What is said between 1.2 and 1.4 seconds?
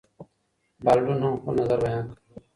هم